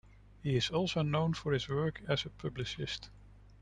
[0.41, 3.11] He is also known for his work as a publicist.